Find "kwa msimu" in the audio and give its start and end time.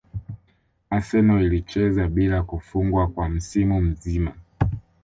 3.07-3.81